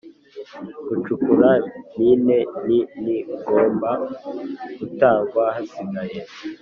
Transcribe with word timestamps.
Gucukura 0.87 1.49
mine 1.97 2.37
nini 2.65 3.17
igomba 3.35 3.89
gutangwa 4.77 5.43
hasigaye 5.55 6.19